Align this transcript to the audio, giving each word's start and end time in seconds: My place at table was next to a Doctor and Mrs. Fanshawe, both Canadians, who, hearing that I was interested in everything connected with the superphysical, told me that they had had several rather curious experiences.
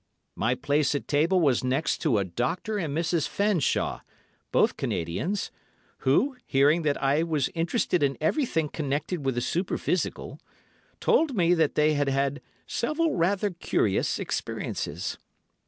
My 0.35 0.55
place 0.55 0.95
at 0.95 1.07
table 1.07 1.39
was 1.39 1.63
next 1.63 1.99
to 1.99 2.17
a 2.17 2.23
Doctor 2.25 2.79
and 2.79 2.97
Mrs. 2.97 3.27
Fanshawe, 3.27 3.99
both 4.51 4.75
Canadians, 4.75 5.51
who, 5.99 6.37
hearing 6.47 6.81
that 6.81 6.99
I 6.99 7.21
was 7.21 7.49
interested 7.53 8.01
in 8.01 8.17
everything 8.19 8.67
connected 8.69 9.23
with 9.23 9.35
the 9.35 9.41
superphysical, 9.41 10.39
told 10.99 11.35
me 11.35 11.53
that 11.53 11.75
they 11.75 11.93
had 11.93 12.09
had 12.09 12.41
several 12.65 13.13
rather 13.15 13.51
curious 13.51 14.17
experiences. 14.17 15.19